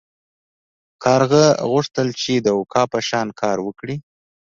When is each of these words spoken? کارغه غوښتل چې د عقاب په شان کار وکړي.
کارغه 1.03 1.45
غوښتل 1.71 2.07
چې 2.21 2.33
د 2.45 2.47
عقاب 2.57 2.87
په 2.93 2.99
شان 3.07 3.27
کار 3.41 3.57
وکړي. 3.63 3.95